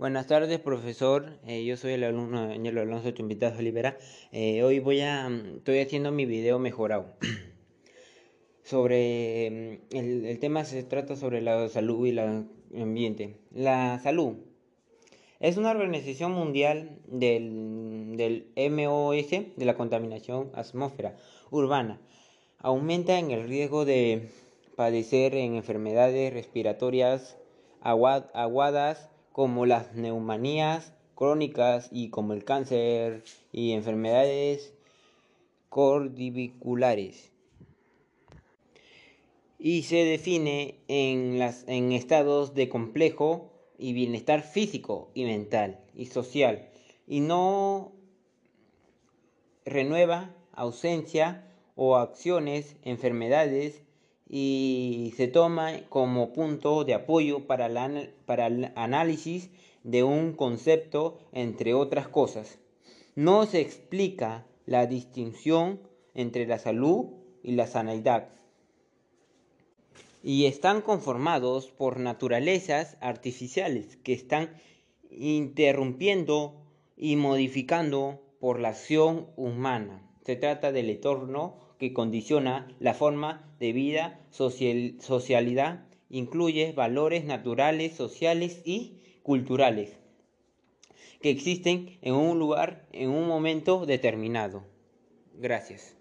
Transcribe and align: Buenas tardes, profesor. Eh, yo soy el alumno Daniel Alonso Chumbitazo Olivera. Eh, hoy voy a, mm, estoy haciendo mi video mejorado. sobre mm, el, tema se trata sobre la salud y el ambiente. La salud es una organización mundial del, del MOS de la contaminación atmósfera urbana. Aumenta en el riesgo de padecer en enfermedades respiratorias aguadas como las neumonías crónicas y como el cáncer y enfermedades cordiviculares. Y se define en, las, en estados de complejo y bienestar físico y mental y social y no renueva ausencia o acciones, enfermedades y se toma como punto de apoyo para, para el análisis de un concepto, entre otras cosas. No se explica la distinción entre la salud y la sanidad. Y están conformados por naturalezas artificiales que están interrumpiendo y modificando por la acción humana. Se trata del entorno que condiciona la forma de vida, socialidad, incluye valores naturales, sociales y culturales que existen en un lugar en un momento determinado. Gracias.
Buenas 0.00 0.28
tardes, 0.28 0.58
profesor. 0.60 1.26
Eh, 1.46 1.62
yo 1.66 1.76
soy 1.76 1.92
el 1.92 2.04
alumno 2.04 2.48
Daniel 2.48 2.78
Alonso 2.78 3.10
Chumbitazo 3.10 3.58
Olivera. 3.58 3.98
Eh, 4.32 4.62
hoy 4.62 4.78
voy 4.78 5.02
a, 5.02 5.28
mm, 5.28 5.56
estoy 5.58 5.80
haciendo 5.80 6.10
mi 6.10 6.24
video 6.24 6.58
mejorado. 6.58 7.18
sobre 8.64 9.78
mm, 9.92 9.94
el, 10.24 10.38
tema 10.38 10.64
se 10.64 10.84
trata 10.84 11.16
sobre 11.16 11.42
la 11.42 11.68
salud 11.68 12.06
y 12.06 12.18
el 12.18 12.46
ambiente. 12.80 13.36
La 13.50 13.98
salud 14.02 14.36
es 15.38 15.58
una 15.58 15.70
organización 15.70 16.32
mundial 16.32 16.98
del, 17.06 18.16
del 18.16 18.46
MOS 18.56 19.30
de 19.30 19.64
la 19.66 19.76
contaminación 19.76 20.50
atmósfera 20.54 21.18
urbana. 21.50 22.00
Aumenta 22.56 23.18
en 23.18 23.32
el 23.32 23.46
riesgo 23.46 23.84
de 23.84 24.30
padecer 24.76 25.34
en 25.34 25.56
enfermedades 25.56 26.32
respiratorias 26.32 27.36
aguadas 27.82 29.10
como 29.32 29.66
las 29.66 29.94
neumonías 29.94 30.92
crónicas 31.14 31.88
y 31.92 32.08
como 32.10 32.32
el 32.32 32.44
cáncer 32.44 33.22
y 33.52 33.72
enfermedades 33.72 34.72
cordiviculares. 35.68 37.30
Y 39.58 39.82
se 39.82 40.04
define 40.04 40.76
en, 40.88 41.38
las, 41.38 41.64
en 41.68 41.92
estados 41.92 42.54
de 42.54 42.68
complejo 42.68 43.52
y 43.78 43.92
bienestar 43.92 44.42
físico 44.42 45.10
y 45.14 45.24
mental 45.24 45.80
y 45.94 46.06
social 46.06 46.70
y 47.06 47.20
no 47.20 47.92
renueva 49.64 50.34
ausencia 50.52 51.46
o 51.76 51.96
acciones, 51.96 52.76
enfermedades 52.82 53.82
y 54.32 55.12
se 55.16 55.26
toma 55.26 55.72
como 55.88 56.32
punto 56.32 56.84
de 56.84 56.94
apoyo 56.94 57.48
para, 57.48 57.68
para 58.26 58.46
el 58.46 58.70
análisis 58.76 59.50
de 59.82 60.04
un 60.04 60.34
concepto, 60.34 61.18
entre 61.32 61.74
otras 61.74 62.06
cosas. 62.06 62.60
No 63.16 63.44
se 63.44 63.60
explica 63.60 64.46
la 64.66 64.86
distinción 64.86 65.80
entre 66.14 66.46
la 66.46 66.60
salud 66.60 67.06
y 67.42 67.52
la 67.52 67.66
sanidad. 67.66 68.28
Y 70.22 70.46
están 70.46 70.80
conformados 70.80 71.66
por 71.66 71.98
naturalezas 71.98 72.96
artificiales 73.00 73.96
que 73.96 74.12
están 74.12 74.50
interrumpiendo 75.10 76.54
y 76.96 77.16
modificando 77.16 78.22
por 78.38 78.60
la 78.60 78.68
acción 78.68 79.26
humana. 79.36 80.09
Se 80.24 80.36
trata 80.36 80.72
del 80.72 80.90
entorno 80.90 81.56
que 81.78 81.92
condiciona 81.92 82.68
la 82.78 82.94
forma 82.94 83.54
de 83.58 83.72
vida, 83.72 84.20
socialidad, 84.30 85.86
incluye 86.08 86.72
valores 86.72 87.24
naturales, 87.24 87.94
sociales 87.94 88.62
y 88.64 88.98
culturales 89.22 90.00
que 91.20 91.30
existen 91.30 91.98
en 92.02 92.14
un 92.14 92.38
lugar 92.38 92.86
en 92.92 93.10
un 93.10 93.26
momento 93.28 93.86
determinado. 93.86 94.64
Gracias. 95.34 95.99